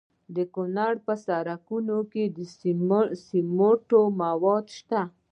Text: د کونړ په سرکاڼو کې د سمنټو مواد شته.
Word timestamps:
د 0.35 0.37
کونړ 0.53 0.91
په 1.05 1.13
سرکاڼو 1.25 1.99
کې 2.11 2.23
د 2.35 2.37
سمنټو 3.31 4.01
مواد 4.21 4.65
شته. 4.77 5.01